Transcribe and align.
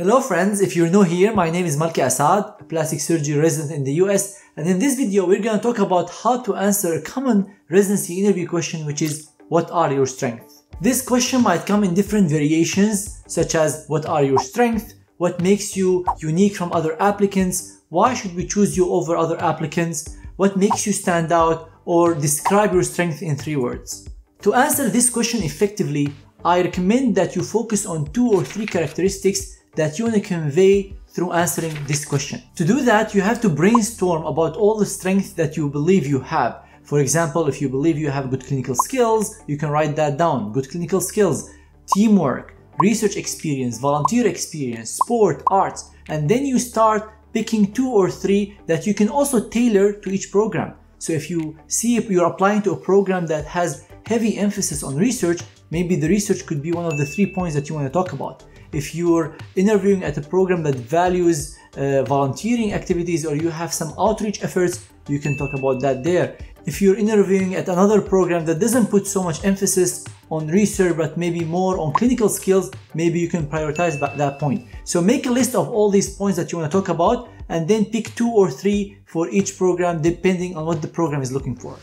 Hello 0.00 0.18
friends, 0.22 0.62
if 0.62 0.74
you're 0.74 0.88
new 0.88 1.02
here, 1.02 1.30
my 1.30 1.50
name 1.50 1.66
is 1.66 1.76
Malke 1.76 2.02
Asaad, 2.02 2.58
a 2.58 2.64
plastic 2.64 3.00
surgery 3.00 3.38
resident 3.38 3.70
in 3.70 3.84
the 3.84 3.92
US, 4.04 4.42
and 4.56 4.66
in 4.66 4.78
this 4.78 4.96
video 4.96 5.26
we're 5.26 5.42
going 5.42 5.58
to 5.58 5.62
talk 5.62 5.78
about 5.78 6.08
how 6.08 6.40
to 6.40 6.56
answer 6.56 6.94
a 6.94 7.02
common 7.02 7.54
residency 7.68 8.18
interview 8.18 8.48
question 8.48 8.86
which 8.86 9.02
is 9.02 9.28
what 9.50 9.70
are 9.70 9.92
your 9.92 10.06
strengths? 10.06 10.62
This 10.80 11.02
question 11.02 11.42
might 11.42 11.66
come 11.66 11.84
in 11.84 11.92
different 11.92 12.30
variations 12.30 13.22
such 13.26 13.54
as 13.54 13.84
what 13.88 14.06
are 14.06 14.24
your 14.24 14.38
strengths, 14.38 14.94
what 15.18 15.42
makes 15.42 15.76
you 15.76 16.06
unique 16.16 16.56
from 16.56 16.72
other 16.72 16.96
applicants, 17.02 17.82
why 17.90 18.14
should 18.14 18.34
we 18.34 18.46
choose 18.46 18.74
you 18.78 18.88
over 18.90 19.18
other 19.18 19.38
applicants, 19.42 20.16
what 20.36 20.56
makes 20.56 20.86
you 20.86 20.94
stand 20.94 21.30
out, 21.30 21.68
or 21.84 22.14
describe 22.14 22.72
your 22.72 22.84
strength 22.84 23.20
in 23.20 23.36
three 23.36 23.56
words. 23.56 24.08
To 24.40 24.54
answer 24.54 24.88
this 24.88 25.10
question 25.10 25.42
effectively, 25.42 26.08
I 26.42 26.62
recommend 26.62 27.16
that 27.16 27.36
you 27.36 27.42
focus 27.42 27.84
on 27.84 28.10
two 28.14 28.30
or 28.32 28.42
three 28.42 28.64
characteristics 28.64 29.59
that 29.76 29.98
you 29.98 30.04
want 30.04 30.16
to 30.16 30.20
convey 30.20 30.94
through 31.08 31.32
answering 31.32 31.76
this 31.86 32.04
question. 32.04 32.42
To 32.56 32.64
do 32.64 32.82
that, 32.82 33.14
you 33.14 33.20
have 33.20 33.40
to 33.42 33.48
brainstorm 33.48 34.24
about 34.24 34.56
all 34.56 34.78
the 34.78 34.86
strengths 34.86 35.32
that 35.34 35.56
you 35.56 35.68
believe 35.68 36.06
you 36.06 36.20
have. 36.20 36.64
For 36.82 37.00
example, 37.00 37.48
if 37.48 37.60
you 37.60 37.68
believe 37.68 37.98
you 37.98 38.10
have 38.10 38.30
good 38.30 38.44
clinical 38.44 38.74
skills, 38.74 39.40
you 39.46 39.56
can 39.56 39.70
write 39.70 39.96
that 39.96 40.18
down. 40.18 40.52
Good 40.52 40.70
clinical 40.70 41.00
skills, 41.00 41.50
teamwork, 41.94 42.54
research 42.78 43.16
experience, 43.16 43.78
volunteer 43.78 44.26
experience, 44.26 44.90
sport, 44.90 45.42
arts, 45.48 45.90
and 46.08 46.28
then 46.28 46.44
you 46.46 46.58
start 46.58 47.12
picking 47.32 47.72
two 47.72 47.90
or 47.90 48.10
three 48.10 48.58
that 48.66 48.86
you 48.86 48.94
can 48.94 49.08
also 49.08 49.48
tailor 49.48 49.92
to 49.92 50.10
each 50.10 50.32
program. 50.32 50.74
So 50.98 51.12
if 51.12 51.30
you 51.30 51.56
see 51.68 51.96
if 51.96 52.10
you're 52.10 52.26
applying 52.26 52.62
to 52.62 52.72
a 52.72 52.76
program 52.76 53.26
that 53.26 53.44
has 53.44 53.86
heavy 54.06 54.36
emphasis 54.36 54.82
on 54.82 54.96
research, 54.96 55.42
maybe 55.70 55.96
the 55.96 56.08
research 56.08 56.44
could 56.46 56.62
be 56.62 56.72
one 56.72 56.86
of 56.86 56.98
the 56.98 57.06
three 57.06 57.32
points 57.32 57.54
that 57.54 57.68
you 57.68 57.74
want 57.74 57.86
to 57.86 57.92
talk 57.92 58.12
about 58.12 58.44
if 58.72 58.94
you're 58.94 59.36
interviewing 59.56 60.04
at 60.04 60.16
a 60.16 60.20
program 60.20 60.62
that 60.62 60.76
values 60.76 61.58
uh, 61.76 62.02
volunteering 62.04 62.72
activities 62.72 63.26
or 63.26 63.34
you 63.34 63.50
have 63.50 63.72
some 63.72 63.92
outreach 63.98 64.42
efforts, 64.42 64.86
you 65.08 65.18
can 65.18 65.36
talk 65.36 65.52
about 65.54 65.80
that 65.80 66.04
there. 66.04 66.36
If 66.66 66.82
you're 66.82 66.96
interviewing 66.96 67.54
at 67.54 67.68
another 67.68 68.00
program 68.00 68.44
that 68.46 68.60
doesn't 68.60 68.86
put 68.86 69.06
so 69.06 69.22
much 69.22 69.44
emphasis 69.44 70.04
on 70.30 70.46
research 70.48 70.96
but 70.96 71.16
maybe 71.16 71.44
more 71.44 71.78
on 71.78 71.92
clinical 71.92 72.28
skills, 72.28 72.70
maybe 72.94 73.18
you 73.18 73.28
can 73.28 73.46
prioritize 73.46 73.98
that 73.98 74.38
point. 74.38 74.66
So 74.84 75.00
make 75.00 75.26
a 75.26 75.30
list 75.30 75.54
of 75.54 75.68
all 75.68 75.90
these 75.90 76.14
points 76.14 76.36
that 76.38 76.52
you 76.52 76.58
want 76.58 76.70
to 76.70 76.78
talk 76.78 76.88
about 76.88 77.28
and 77.48 77.66
then 77.66 77.86
pick 77.86 78.14
two 78.14 78.30
or 78.30 78.50
three 78.50 78.98
for 79.06 79.28
each 79.30 79.56
program 79.56 80.02
depending 80.02 80.56
on 80.56 80.66
what 80.66 80.82
the 80.82 80.88
program 80.88 81.22
is 81.22 81.32
looking 81.32 81.56
for. 81.56 81.76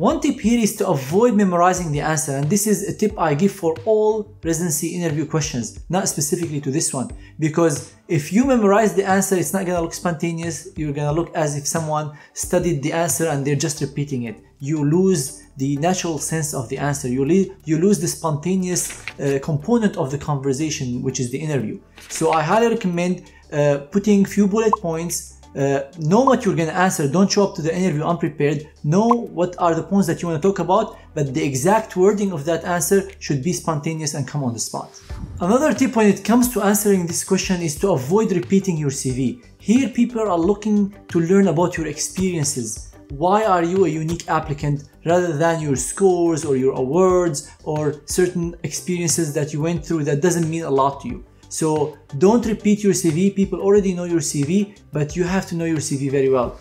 One 0.00 0.18
tip 0.18 0.40
here 0.40 0.58
is 0.58 0.76
to 0.76 0.88
avoid 0.88 1.34
memorizing 1.34 1.92
the 1.92 2.00
answer 2.00 2.34
and 2.34 2.48
this 2.48 2.66
is 2.66 2.88
a 2.88 2.96
tip 2.96 3.12
I 3.18 3.34
give 3.34 3.52
for 3.52 3.76
all 3.84 4.34
residency 4.42 4.94
interview 4.96 5.26
questions, 5.26 5.78
not 5.90 6.08
specifically 6.08 6.58
to 6.62 6.70
this 6.70 6.94
one 6.94 7.10
because 7.38 7.92
if 8.08 8.32
you 8.32 8.46
memorize 8.46 8.94
the 8.94 9.04
answer 9.04 9.36
it's 9.36 9.52
not 9.52 9.66
gonna 9.66 9.82
look 9.82 9.92
spontaneous, 9.92 10.68
you're 10.74 10.94
gonna 10.94 11.12
look 11.12 11.30
as 11.34 11.54
if 11.54 11.66
someone 11.66 12.16
studied 12.32 12.82
the 12.82 12.94
answer 12.94 13.28
and 13.28 13.46
they're 13.46 13.62
just 13.66 13.82
repeating 13.82 14.22
it. 14.22 14.36
You 14.58 14.82
lose 14.82 15.42
the 15.58 15.76
natural 15.76 16.16
sense 16.18 16.54
of 16.54 16.70
the 16.70 16.78
answer, 16.78 17.06
you, 17.06 17.54
you 17.66 17.76
lose 17.76 18.00
the 18.00 18.08
spontaneous 18.08 19.04
uh, 19.20 19.38
component 19.42 19.98
of 19.98 20.10
the 20.10 20.16
conversation 20.16 21.02
which 21.02 21.20
is 21.20 21.30
the 21.30 21.38
interview. 21.38 21.78
So 22.08 22.32
I 22.32 22.40
highly 22.40 22.68
recommend 22.68 23.30
uh, 23.52 23.80
putting 23.90 24.24
a 24.24 24.28
few 24.28 24.48
bullet 24.48 24.72
points 24.80 25.39
uh, 25.56 25.80
know 25.98 26.20
what 26.20 26.44
you're 26.44 26.56
gonna 26.56 26.70
answer. 26.72 27.08
Don't 27.08 27.30
show 27.30 27.48
up 27.48 27.54
to 27.56 27.62
the 27.62 27.74
interview 27.74 28.02
unprepared. 28.04 28.68
Know 28.84 29.08
what 29.08 29.56
are 29.58 29.74
the 29.74 29.82
points 29.82 30.06
that 30.06 30.22
you 30.22 30.28
want 30.28 30.40
to 30.40 30.48
talk 30.48 30.58
about 30.58 30.96
but 31.14 31.34
the 31.34 31.42
exact 31.42 31.96
wording 31.96 32.32
of 32.32 32.44
that 32.44 32.64
answer 32.64 33.10
should 33.18 33.42
be 33.42 33.52
spontaneous 33.52 34.14
and 34.14 34.26
come 34.26 34.44
on 34.44 34.52
the 34.52 34.60
spot. 34.60 35.00
Another 35.40 35.72
tip 35.74 35.96
when 35.96 36.06
it 36.06 36.24
comes 36.24 36.52
to 36.52 36.62
answering 36.62 37.06
this 37.06 37.24
question 37.24 37.60
is 37.62 37.76
to 37.80 37.90
avoid 37.90 38.32
repeating 38.32 38.76
your 38.76 38.90
cv 38.90 39.42
here 39.58 39.88
people 39.88 40.20
are 40.20 40.38
looking 40.38 40.94
to 41.08 41.20
learn 41.20 41.48
about 41.48 41.76
your 41.76 41.86
experiences. 41.86 42.94
Why 43.10 43.44
are 43.44 43.64
you 43.64 43.84
a 43.84 43.88
unique 43.88 44.28
applicant 44.28 44.84
rather 45.04 45.36
than 45.36 45.60
your 45.60 45.76
scores 45.76 46.44
or 46.44 46.56
your 46.56 46.74
awards 46.74 47.50
or 47.64 48.00
certain 48.06 48.54
experiences 48.62 49.34
that 49.34 49.52
you 49.52 49.60
went 49.60 49.84
through? 49.84 50.04
That 50.04 50.22
doesn't 50.22 50.48
mean 50.48 50.62
a 50.62 50.70
lot 50.70 51.00
to 51.02 51.08
you 51.08 51.24
so 51.50 51.98
don't 52.16 52.46
repeat 52.46 52.82
your 52.82 52.94
CV. 52.94 53.34
People 53.34 53.60
already 53.60 53.92
know 53.92 54.04
your 54.04 54.20
CV, 54.20 54.78
but 54.92 55.16
you 55.16 55.24
have 55.24 55.46
to 55.48 55.54
know 55.56 55.66
your 55.66 55.78
CV 55.78 56.10
very 56.10 56.30
well. 56.30 56.58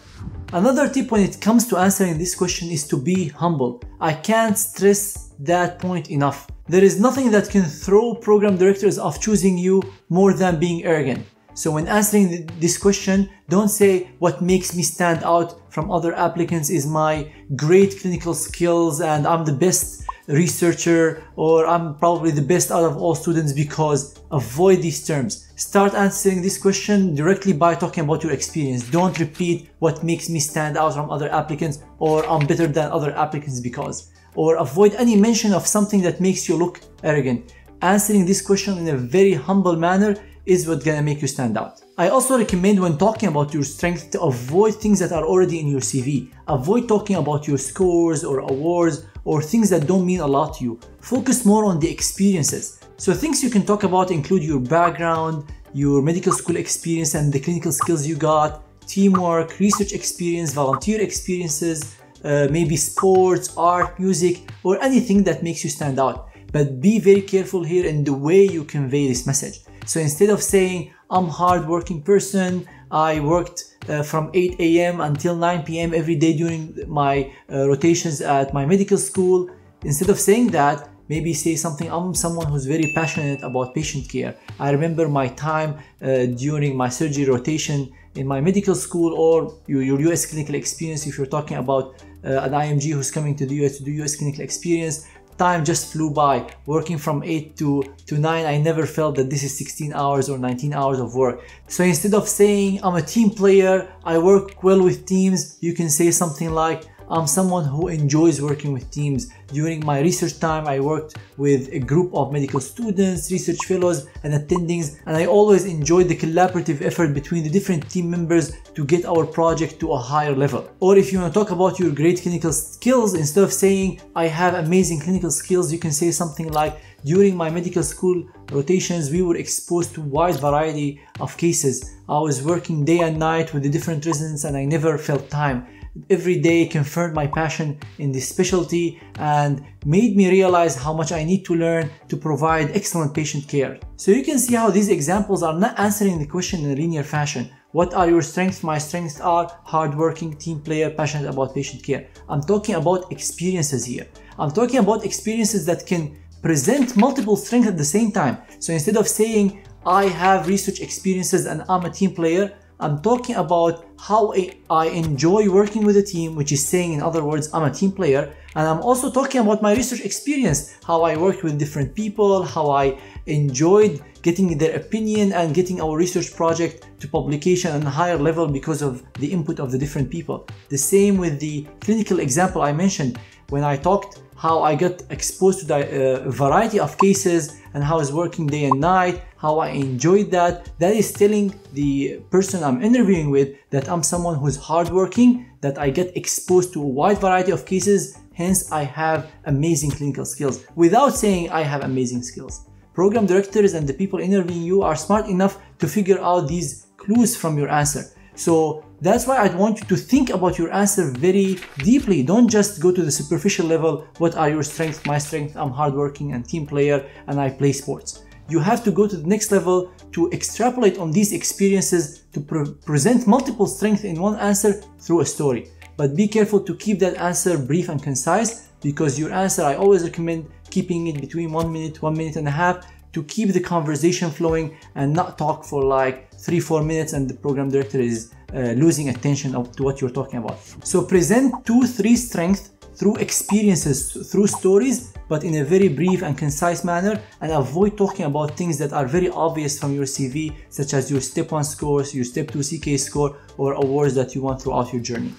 Another 0.51 0.89
tip 0.89 1.11
when 1.11 1.21
it 1.21 1.39
comes 1.39 1.67
to 1.67 1.77
answering 1.77 2.17
this 2.17 2.35
question 2.35 2.69
is 2.69 2.87
to 2.87 2.97
be 2.97 3.29
humble. 3.29 3.81
I 4.01 4.13
can't 4.13 4.57
stress 4.57 5.29
that 5.39 5.79
point 5.79 6.09
enough. 6.09 6.47
There 6.67 6.83
is 6.83 6.99
nothing 6.99 7.31
that 7.31 7.49
can 7.49 7.63
throw 7.63 8.15
program 8.15 8.57
directors 8.57 8.97
off 8.97 9.21
choosing 9.21 9.57
you 9.57 9.81
more 10.09 10.33
than 10.33 10.59
being 10.59 10.83
arrogant. 10.83 11.25
So 11.59 11.71
when 11.71 11.89
answering 11.89 12.49
this 12.61 12.77
question, 12.77 13.29
don't 13.49 13.67
say 13.67 14.11
what 14.19 14.41
makes 14.41 14.73
me 14.73 14.81
stand 14.81 15.25
out 15.25 15.59
from 15.73 15.91
other 15.91 16.15
applicants 16.15 16.69
is 16.69 16.87
my 16.87 17.29
great 17.57 17.99
clinical 17.99 18.33
skills 18.33 19.01
and 19.01 19.27
I'm 19.27 19.43
the 19.43 19.51
best 19.51 20.05
researcher 20.27 21.21
or 21.35 21.67
I'm 21.67 21.95
probably 21.95 22.31
the 22.31 22.41
best 22.41 22.71
out 22.71 22.85
of 22.85 22.95
all 22.95 23.13
students 23.13 23.51
because 23.51 24.21
avoid 24.31 24.81
these 24.81 25.05
terms. 25.05 25.51
Start 25.57 25.95
answering 25.95 26.41
this 26.41 26.57
question 26.57 27.13
directly 27.13 27.51
by 27.51 27.75
talking 27.75 28.05
about 28.05 28.23
your 28.23 28.31
experience. 28.31 28.89
Don't 28.89 29.19
repeat 29.19 29.69
what 29.79 30.01
makes 30.01 30.29
me 30.29 30.39
stand 30.39 30.77
out 30.77 30.93
from 30.93 31.11
other 31.11 31.29
applicants 31.29 31.79
or 31.97 32.25
I'm 32.25 32.47
better 32.47 32.67
than 32.67 32.89
other 32.89 33.11
applicants 33.17 33.59
because 33.59 34.11
or 34.33 34.55
avoid 34.55 34.93
any 34.93 35.17
mention 35.17 35.51
of 35.51 35.67
something 35.67 36.01
that 36.03 36.21
makes 36.21 36.47
you 36.47 36.55
look 36.55 36.79
arrogant. 37.03 37.53
Answering 37.81 38.25
this 38.25 38.41
question 38.41 38.77
in 38.77 38.87
a 38.87 38.97
very 38.97 39.33
humble 39.33 39.75
manner 39.75 40.15
is 40.49 40.67
what's 40.67 40.83
gonna 40.83 41.03
make 41.03 41.21
you 41.21 41.27
stand 41.27 41.57
out. 41.57 41.81
I 41.97 42.09
also 42.09 42.37
recommend 42.37 42.81
when 42.81 42.97
talking 42.97 43.29
about 43.29 43.53
your 43.53 43.63
strength 43.63 44.09
to 44.11 44.21
avoid 44.21 44.75
things 44.75 44.99
that 44.99 45.11
are 45.11 45.23
already 45.23 45.59
in 45.59 45.67
your 45.67 45.81
CV. 45.81 46.31
Avoid 46.47 46.87
talking 46.87 47.17
about 47.17 47.47
your 47.47 47.59
scores 47.59 48.23
or 48.23 48.39
awards 48.39 49.05
or 49.25 49.43
things 49.43 49.69
that 49.69 49.85
don't 49.85 50.05
mean 50.05 50.21
a 50.21 50.27
lot 50.27 50.57
to 50.57 50.63
you. 50.63 50.79
Focus 51.01 51.45
more 51.45 51.65
on 51.65 51.79
the 51.79 51.89
experiences. 51.89 52.79
So 52.97 53.13
things 53.13 53.43
you 53.43 53.51
can 53.51 53.63
talk 53.63 53.83
about 53.83 54.09
include 54.09 54.43
your 54.43 54.59
background, 54.59 55.45
your 55.73 56.01
medical 56.01 56.33
school 56.33 56.55
experience 56.55 57.13
and 57.13 57.31
the 57.31 57.39
clinical 57.39 57.71
skills 57.71 58.07
you 58.07 58.15
got, 58.15 58.63
teamwork, 58.87 59.59
research 59.59 59.93
experience, 59.93 60.51
volunteer 60.53 60.99
experiences, 60.99 61.95
uh, 62.23 62.47
maybe 62.49 62.75
sports, 62.75 63.55
art, 63.55 63.99
music, 63.99 64.49
or 64.63 64.81
anything 64.81 65.23
that 65.23 65.43
makes 65.43 65.63
you 65.63 65.69
stand 65.69 65.99
out. 65.99 66.29
But 66.51 66.81
be 66.81 66.97
very 66.97 67.21
careful 67.21 67.63
here 67.63 67.85
in 67.85 68.03
the 68.03 68.13
way 68.13 68.43
you 68.43 68.63
convey 68.63 69.07
this 69.07 69.27
message. 69.27 69.59
So 69.89 69.99
instead 69.99 70.29
of 70.29 70.43
saying, 70.43 70.93
I'm 71.09 71.25
a 71.25 71.31
hardworking 71.31 72.03
person, 72.03 72.67
I 72.91 73.19
worked 73.21 73.75
uh, 73.89 74.03
from 74.03 74.29
8 74.35 74.59
a.m. 74.59 75.01
until 75.01 75.35
9 75.35 75.63
p.m. 75.63 75.95
every 75.95 76.15
day 76.15 76.37
during 76.37 76.77
my 76.87 77.33
uh, 77.51 77.67
rotations 77.67 78.21
at 78.21 78.53
my 78.53 78.67
medical 78.67 78.99
school. 78.99 79.49
Instead 79.83 80.11
of 80.11 80.19
saying 80.19 80.51
that, 80.51 80.87
maybe 81.07 81.33
say 81.33 81.55
something 81.55 81.91
I'm 81.91 82.13
someone 82.13 82.45
who's 82.45 82.67
very 82.67 82.91
passionate 82.93 83.41
about 83.41 83.73
patient 83.73 84.07
care. 84.07 84.35
I 84.59 84.69
remember 84.69 85.09
my 85.09 85.27
time 85.29 85.79
uh, 86.03 86.27
during 86.27 86.77
my 86.77 86.89
surgery 86.89 87.25
rotation 87.25 87.89
in 88.13 88.27
my 88.27 88.41
medical 88.41 88.75
school 88.75 89.15
or 89.15 89.59
your, 89.65 89.81
your 89.81 89.99
US 90.11 90.27
clinical 90.27 90.53
experience 90.53 91.07
if 91.07 91.17
you're 91.17 91.33
talking 91.37 91.57
about 91.57 92.03
uh, 92.23 92.41
an 92.41 92.51
IMG 92.51 92.91
who's 92.93 93.09
coming 93.09 93.35
to 93.37 93.45
the 93.47 93.55
US 93.65 93.77
to 93.77 93.83
do 93.83 93.91
US 94.03 94.17
clinical 94.17 94.43
experience 94.43 95.07
time 95.39 95.63
just 95.63 95.91
flew 95.93 96.11
by. 96.11 96.45
Working 96.65 96.97
from 96.97 97.23
8 97.23 97.57
to, 97.57 97.83
to 98.07 98.17
9, 98.17 98.45
I 98.45 98.57
never 98.57 98.85
felt 98.85 99.15
that 99.15 99.29
this 99.29 99.43
is 99.43 99.57
16 99.57 99.93
hours 99.93 100.29
or 100.29 100.37
19 100.37 100.73
hours 100.73 100.99
of 100.99 101.15
work. 101.15 101.41
So 101.67 101.83
instead 101.83 102.13
of 102.13 102.27
saying 102.27 102.81
I'm 102.83 102.95
a 102.95 103.01
team 103.01 103.29
player, 103.29 103.91
I 104.03 104.17
work 104.17 104.61
well 104.61 104.83
with 104.83 105.05
teams, 105.05 105.57
you 105.61 105.73
can 105.73 105.89
say 105.89 106.11
something 106.11 106.51
like 106.51 106.83
I'm 107.11 107.25
someone 107.25 107.65
who 107.65 107.87
enjoys 107.87 108.39
working 108.39 108.71
with 108.71 108.91
teams. 108.91 109.31
During 109.47 109.83
my 109.83 109.99
research 109.99 110.39
time, 110.39 110.67
I 110.67 110.79
worked 110.79 111.17
with 111.37 111.67
a 111.73 111.79
group 111.79 112.13
of 112.13 112.31
medical 112.31 112.59
students, 112.59 113.31
research 113.31 113.65
fellows, 113.65 114.05
and 114.23 114.31
attendings, 114.31 114.99
and 115.07 115.17
I 115.17 115.25
always 115.25 115.65
enjoyed 115.65 116.07
the 116.07 116.15
collaborative 116.15 116.83
effort 116.83 117.15
between 117.15 117.43
the 117.43 117.49
different 117.49 117.89
team 117.89 118.11
members 118.11 118.51
to 118.75 118.85
get 118.85 119.05
our 119.05 119.25
project 119.25 119.79
to 119.79 119.93
a 119.93 119.97
higher 119.97 120.35
level. 120.35 120.69
Or 120.79 120.97
if 120.97 121.11
you 121.11 121.19
want 121.19 121.33
to 121.33 121.39
talk 121.39 121.49
about 121.49 121.79
your 121.79 121.91
great 121.91 122.21
clinical 122.21 122.53
skills, 122.53 123.15
instead 123.15 123.43
of 123.43 123.53
saying 123.53 124.01
I 124.15 124.27
have 124.27 124.53
amazing 124.53 124.99
clinical 124.99 125.31
skills, 125.31 125.73
you 125.73 125.79
can 125.79 125.91
say 125.91 126.11
something 126.11 126.51
like 126.51 126.79
during 127.05 127.35
my 127.35 127.49
medical 127.49 127.81
school 127.81 128.23
rotations, 128.51 129.09
we 129.09 129.23
were 129.23 129.37
exposed 129.37 129.95
to 129.95 130.01
wide 130.01 130.35
variety 130.35 131.01
of 131.19 131.35
cases. 131.37 131.95
I 132.07 132.19
was 132.19 132.43
working 132.43 132.85
day 132.85 132.99
and 132.99 133.17
night 133.17 133.51
with 133.51 133.63
the 133.63 133.69
different 133.69 134.05
residents 134.05 134.43
and 134.43 134.55
I 134.55 134.65
never 134.65 134.97
felt 134.99 135.29
time 135.31 135.65
every 136.09 136.39
day 136.39 136.65
confirmed 136.65 137.13
my 137.13 137.27
passion 137.27 137.77
in 137.97 138.11
this 138.11 138.29
specialty 138.29 139.01
and 139.15 139.63
made 139.85 140.15
me 140.15 140.29
realize 140.29 140.75
how 140.75 140.93
much 140.93 141.11
I 141.11 141.23
need 141.23 141.45
to 141.45 141.55
learn 141.55 141.89
to 142.07 142.17
provide 142.17 142.71
excellent 142.71 143.13
patient 143.13 143.47
care. 143.47 143.79
So 143.95 144.11
you 144.11 144.23
can 144.23 144.39
see 144.39 144.55
how 144.55 144.69
these 144.69 144.89
examples 144.89 145.43
are 145.43 145.57
not 145.57 145.79
answering 145.79 146.19
the 146.19 146.27
question 146.27 146.63
in 146.63 146.71
a 146.71 146.75
linear 146.75 147.03
fashion. 147.03 147.49
What 147.71 147.93
are 147.93 148.09
your 148.09 148.23
strengths? 148.23 148.63
My 148.63 148.79
strengths 148.79 149.21
are 149.21 149.47
hardworking, 149.63 150.37
team 150.37 150.59
player, 150.61 150.89
passionate 150.89 151.29
about 151.29 151.53
patient 151.53 151.83
care. 151.83 152.07
I'm 152.27 152.41
talking 152.41 152.75
about 152.75 153.11
experiences 153.11 153.85
here. 153.85 154.07
I'm 154.39 154.51
talking 154.51 154.79
about 154.79 155.05
experiences 155.05 155.65
that 155.67 155.85
can 155.85 156.17
present 156.41 156.95
multiple 156.95 157.35
strengths 157.35 157.67
at 157.67 157.77
the 157.77 157.85
same 157.85 158.11
time. 158.11 158.37
So 158.59 158.73
instead 158.73 158.97
of 158.97 159.07
saying 159.07 159.63
I 159.85 160.05
have 160.05 160.47
research 160.47 160.81
experiences 160.81 161.45
and 161.45 161.63
I'm 161.69 161.85
a 161.85 161.89
team 161.89 162.13
player. 162.13 162.53
I'm 162.81 163.01
talking 163.01 163.35
about 163.35 163.85
how 163.99 164.33
I 164.69 164.85
enjoy 164.87 165.49
working 165.49 165.83
with 165.83 165.97
a 165.97 166.03
team, 166.03 166.33
which 166.33 166.53
is 166.53 166.65
saying, 166.65 166.93
in 166.93 167.01
other 167.01 167.25
words, 167.25 167.49
I'm 167.53 167.63
a 167.63 167.71
team 167.71 167.91
player. 167.91 168.33
And 168.55 168.65
I'm 168.65 168.79
also 168.79 169.11
talking 169.11 169.41
about 169.41 169.61
my 169.61 169.75
research 169.75 169.99
experience, 169.99 170.77
how 170.85 171.01
I 171.01 171.17
worked 171.17 171.43
with 171.43 171.59
different 171.59 171.93
people, 171.93 172.43
how 172.43 172.71
I 172.71 172.97
enjoyed 173.25 174.01
getting 174.21 174.57
their 174.57 174.77
opinion 174.77 175.33
and 175.33 175.53
getting 175.53 175.81
our 175.81 175.97
research 175.97 176.33
project 176.33 176.87
to 177.01 177.07
publication 177.09 177.73
on 177.73 177.83
a 177.83 177.89
higher 177.89 178.17
level 178.17 178.47
because 178.47 178.81
of 178.81 179.03
the 179.15 179.27
input 179.27 179.59
of 179.59 179.71
the 179.71 179.77
different 179.77 180.09
people. 180.09 180.47
The 180.69 180.77
same 180.77 181.17
with 181.17 181.37
the 181.41 181.67
clinical 181.81 182.21
example 182.21 182.61
I 182.61 182.71
mentioned 182.71 183.19
when 183.49 183.63
I 183.63 183.77
talked 183.77 184.21
how 184.39 184.63
I 184.63 184.73
got 184.75 185.03
exposed 185.09 185.59
to 185.59 185.65
the 185.65 185.79
uh, 186.23 186.29
variety 186.29 186.79
of 186.79 186.97
cases 186.97 187.59
and 187.73 187.83
how 187.83 187.95
I 187.95 187.99
was 187.99 188.13
working 188.13 188.47
day 188.47 188.65
and 188.65 188.79
night, 188.79 189.21
how 189.35 189.59
I 189.59 189.69
enjoyed 189.69 190.31
that. 190.31 190.71
That 190.79 190.95
is 190.95 191.11
telling 191.11 191.53
the 191.73 192.21
person 192.31 192.63
I'm 192.63 192.81
interviewing 192.81 193.31
with 193.31 193.49
that 193.71 193.89
I'm 193.89 194.01
someone 194.01 194.35
who's 194.39 194.55
hardworking, 194.55 195.45
that 195.59 195.77
I 195.77 195.89
get 195.89 196.15
exposed 196.15 196.71
to 196.73 196.81
a 196.81 196.87
wide 196.87 197.17
variety 197.17 197.51
of 197.51 197.65
cases, 197.65 198.17
hence 198.33 198.71
I 198.71 198.83
have 198.83 199.29
amazing 199.45 199.91
clinical 199.91 200.25
skills 200.25 200.65
without 200.75 201.09
saying 201.09 201.49
I 201.49 201.63
have 201.63 201.83
amazing 201.83 202.23
skills. 202.23 202.65
Program 202.93 203.25
directors 203.25 203.73
and 203.73 203.87
the 203.87 203.93
people 203.93 204.19
interviewing 204.19 204.63
you 204.63 204.83
are 204.83 204.95
smart 204.95 205.27
enough 205.27 205.57
to 205.79 205.87
figure 205.87 206.19
out 206.21 206.47
these 206.47 206.87
clues 206.95 207.35
from 207.35 207.57
your 207.57 207.69
answer. 207.69 208.05
So 208.35 208.85
that's 209.01 209.25
why 209.25 209.37
I 209.37 209.55
want 209.55 209.79
you 209.79 209.85
to 209.87 209.95
think 209.95 210.29
about 210.29 210.57
your 210.57 210.71
answer 210.73 211.11
very 211.11 211.57
deeply. 211.77 212.21
Don't 212.21 212.49
just 212.49 212.81
go 212.81 212.91
to 212.91 213.01
the 213.01 213.11
superficial 213.11 213.65
level. 213.65 214.05
What 214.17 214.35
are 214.35 214.49
your 214.49 214.63
strengths? 214.63 215.05
My 215.05 215.17
strength, 215.17 215.55
I'm 215.55 215.71
hardworking 215.71 216.33
and 216.33 216.45
team 216.45 216.67
player 216.67 217.09
and 217.27 217.39
I 217.39 217.49
play 217.49 217.71
sports. 217.71 218.23
You 218.49 218.59
have 218.59 218.83
to 218.83 218.91
go 218.91 219.07
to 219.07 219.15
the 219.15 219.27
next 219.27 219.51
level 219.51 219.91
to 220.11 220.29
extrapolate 220.31 220.97
on 220.97 221.11
these 221.11 221.31
experiences 221.33 222.23
to 222.33 222.41
pre 222.41 222.65
present 222.85 223.25
multiple 223.27 223.67
strengths 223.67 224.03
in 224.03 224.19
one 224.19 224.35
answer 224.35 224.73
through 224.99 225.21
a 225.21 225.25
story. 225.25 225.69
But 225.95 226.15
be 226.15 226.27
careful 226.27 226.59
to 226.61 226.75
keep 226.75 226.99
that 226.99 227.17
answer 227.17 227.57
brief 227.57 227.89
and 227.89 228.01
concise 228.01 228.69
because 228.81 229.19
your 229.19 229.31
answer, 229.31 229.63
I 229.63 229.75
always 229.75 230.03
recommend 230.03 230.49
keeping 230.69 231.07
it 231.07 231.21
between 231.21 231.51
one 231.51 231.71
minute, 231.71 232.01
one 232.01 232.17
minute 232.17 232.37
and 232.37 232.47
a 232.47 232.51
half 232.51 232.85
to 233.13 233.23
keep 233.23 233.53
the 233.53 233.59
conversation 233.59 234.29
flowing 234.29 234.77
and 234.95 235.13
not 235.13 235.37
talk 235.37 235.63
for 235.63 235.83
like 235.83 236.31
three, 236.33 236.59
four 236.59 236.83
minutes 236.83 237.13
and 237.13 237.29
the 237.29 237.33
program 237.33 237.69
director 237.69 237.99
is 237.99 238.33
Uh, 238.51 238.73
losing 238.73 239.09
attention 239.09 239.53
of, 239.55 239.71
to 239.75 239.83
what 239.83 240.01
you're 240.01 240.09
talking 240.09 240.39
about. 240.39 240.57
So 240.83 241.03
present 241.03 241.53
two, 241.67 241.83
three 241.83 242.15
strengths 242.15 242.71
through 242.95 243.15
experiences, 243.17 244.11
through 244.31 244.47
stories, 244.47 245.13
but 245.29 245.43
in 245.43 245.55
a 245.55 245.63
very 245.63 245.87
brief 245.87 246.23
and 246.23 246.37
concise 246.37 246.83
manner 246.83 247.21
and 247.41 247.51
avoid 247.51 247.95
talking 247.95 248.25
about 248.25 248.57
things 248.57 248.77
that 248.79 248.91
are 248.91 249.05
very 249.05 249.29
obvious 249.29 249.79
from 249.79 249.93
your 249.93 250.05
CV, 250.05 250.53
such 250.69 250.93
as 250.93 251.11
your 251.11 251.21
step 251.21 251.51
one 251.51 251.63
scores, 251.63 252.13
your 252.13 252.25
step 252.25 252.49
two 252.51 252.63
CK 252.63 252.99
score, 252.99 253.37
or 253.57 253.73
awards 253.73 254.15
that 254.15 254.33
you 254.33 254.41
won 254.41 254.57
throughout 254.57 254.91
your 254.91 255.01
journey. 255.01 255.31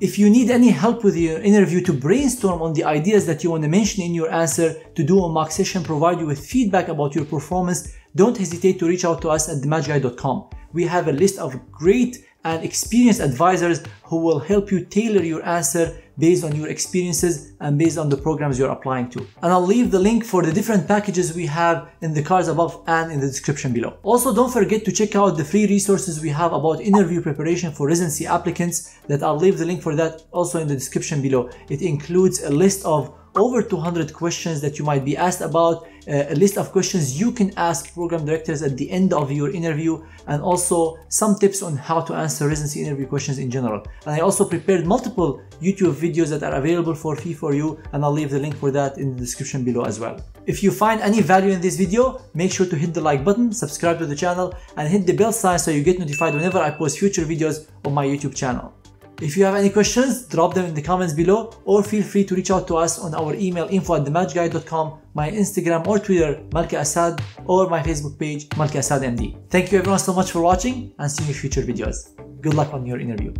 If 0.00 0.18
you 0.18 0.28
need 0.28 0.50
any 0.50 0.68
help 0.68 1.04
with 1.04 1.16
your 1.16 1.40
interview 1.40 1.80
to 1.82 1.92
brainstorm 1.92 2.60
on 2.60 2.72
the 2.72 2.84
ideas 2.84 3.24
that 3.26 3.42
you 3.42 3.50
want 3.50 3.62
to 3.62 3.68
mention 3.68 4.02
in 4.04 4.14
your 4.14 4.30
answer, 4.30 4.74
to 4.94 5.02
do 5.02 5.24
a 5.24 5.28
mock 5.28 5.50
session, 5.52 5.82
provide 5.82 6.20
you 6.20 6.26
with 6.26 6.44
feedback 6.44 6.88
about 6.88 7.14
your 7.14 7.24
performance, 7.24 7.94
don't 8.14 8.36
hesitate 8.36 8.78
to 8.78 8.86
reach 8.86 9.04
out 9.04 9.22
to 9.22 9.30
us 9.30 9.48
at 9.48 9.62
thematchguy.com. 9.62 10.50
We 10.72 10.84
have 10.84 11.08
a 11.08 11.12
list 11.12 11.38
of 11.38 11.58
great 11.70 12.24
and 12.44 12.64
experienced 12.64 13.20
advisors 13.20 13.82
who 14.04 14.18
will 14.18 14.38
help 14.38 14.70
you 14.70 14.84
tailor 14.84 15.22
your 15.22 15.44
answer 15.46 15.96
based 16.18 16.44
on 16.44 16.54
your 16.54 16.68
experiences 16.68 17.52
and 17.60 17.78
based 17.78 17.96
on 17.96 18.08
the 18.08 18.16
programs 18.16 18.58
you're 18.58 18.70
applying 18.70 19.08
to. 19.08 19.20
And 19.42 19.52
I'll 19.52 19.66
leave 19.66 19.90
the 19.90 19.98
link 19.98 20.24
for 20.24 20.42
the 20.42 20.52
different 20.52 20.86
packages 20.86 21.34
we 21.34 21.46
have 21.46 21.88
in 22.02 22.12
the 22.12 22.22
cards 22.22 22.48
above 22.48 22.82
and 22.86 23.10
in 23.10 23.20
the 23.20 23.26
description 23.26 23.72
below. 23.72 23.96
Also, 24.02 24.34
don't 24.34 24.52
forget 24.52 24.84
to 24.84 24.92
check 24.92 25.16
out 25.16 25.36
the 25.36 25.44
free 25.44 25.66
resources 25.66 26.20
we 26.20 26.28
have 26.28 26.52
about 26.52 26.80
interview 26.80 27.22
preparation 27.22 27.72
for 27.72 27.86
residency 27.86 28.26
applicants 28.26 28.98
that 29.08 29.22
I'll 29.22 29.36
leave 29.36 29.58
the 29.58 29.64
link 29.64 29.82
for 29.82 29.94
that 29.96 30.22
also 30.32 30.60
in 30.60 30.68
the 30.68 30.74
description 30.74 31.22
below. 31.22 31.50
It 31.70 31.80
includes 31.80 32.42
a 32.42 32.50
list 32.50 32.84
of 32.84 33.14
over 33.34 33.62
200 33.62 34.12
questions 34.12 34.60
that 34.60 34.78
you 34.78 34.84
might 34.84 35.04
be 35.04 35.16
asked 35.16 35.40
about, 35.40 35.86
uh, 36.08 36.24
a 36.28 36.34
list 36.34 36.58
of 36.58 36.72
questions 36.72 37.18
you 37.20 37.32
can 37.32 37.52
ask 37.56 37.92
program 37.94 38.24
directors 38.24 38.62
at 38.62 38.76
the 38.76 38.90
end 38.90 39.12
of 39.12 39.30
your 39.30 39.50
interview, 39.50 40.02
and 40.26 40.42
also 40.42 40.98
some 41.08 41.36
tips 41.36 41.62
on 41.62 41.76
how 41.76 42.00
to 42.00 42.14
answer 42.14 42.48
residency 42.48 42.82
interview 42.82 43.06
questions 43.06 43.38
in 43.38 43.50
general. 43.50 43.84
And 44.06 44.14
I 44.14 44.20
also 44.20 44.44
prepared 44.44 44.86
multiple 44.86 45.40
YouTube 45.60 45.94
videos 45.94 46.28
that 46.30 46.42
are 46.42 46.54
available 46.54 46.94
for 46.94 47.16
free 47.16 47.34
for 47.34 47.54
you, 47.54 47.78
and 47.92 48.04
I'll 48.04 48.12
leave 48.12 48.30
the 48.30 48.38
link 48.38 48.56
for 48.56 48.70
that 48.72 48.98
in 48.98 49.12
the 49.12 49.20
description 49.20 49.64
below 49.64 49.84
as 49.84 49.98
well. 50.00 50.20
If 50.46 50.62
you 50.62 50.70
find 50.70 51.00
any 51.00 51.22
value 51.22 51.50
in 51.50 51.60
this 51.60 51.76
video, 51.76 52.20
make 52.34 52.52
sure 52.52 52.66
to 52.66 52.76
hit 52.76 52.94
the 52.94 53.00
like 53.00 53.24
button, 53.24 53.52
subscribe 53.52 53.98
to 54.00 54.06
the 54.06 54.16
channel, 54.16 54.54
and 54.76 54.88
hit 54.88 55.06
the 55.06 55.14
bell 55.14 55.32
sign 55.32 55.58
so 55.58 55.70
you 55.70 55.82
get 55.82 55.98
notified 55.98 56.34
whenever 56.34 56.58
I 56.58 56.70
post 56.70 56.98
future 56.98 57.24
videos 57.24 57.68
on 57.84 57.94
my 57.94 58.04
YouTube 58.04 58.34
channel. 58.34 58.74
If 59.20 59.36
you 59.36 59.44
have 59.44 59.54
any 59.54 59.70
questions, 59.70 60.26
drop 60.26 60.54
them 60.54 60.66
in 60.66 60.74
the 60.74 60.82
comments 60.82 61.14
below 61.14 61.52
or 61.64 61.82
feel 61.82 62.02
free 62.02 62.24
to 62.24 62.34
reach 62.34 62.50
out 62.50 62.66
to 62.68 62.76
us 62.76 62.98
on 62.98 63.14
our 63.14 63.34
email 63.34 63.68
info 63.70 63.94
at 63.94 64.04
thematchguy.com, 64.04 64.98
my 65.14 65.30
Instagram 65.30 65.86
or 65.86 65.98
Twitter, 65.98 66.42
Malke 66.50 66.78
Asaad, 66.78 67.20
or 67.46 67.68
my 67.68 67.80
Facebook 67.80 68.18
page, 68.18 68.48
Malke 68.50 68.78
Asaad 68.82 69.02
MD. 69.02 69.36
Thank 69.50 69.70
you 69.70 69.78
everyone 69.78 70.00
so 70.00 70.12
much 70.12 70.30
for 70.32 70.40
watching 70.40 70.92
and 70.98 71.10
see 71.10 71.24
you 71.24 71.28
in 71.30 71.34
future 71.34 71.62
videos. 71.62 72.08
Good 72.40 72.54
luck 72.54 72.72
on 72.74 72.84
your 72.86 72.98
interview. 72.98 73.32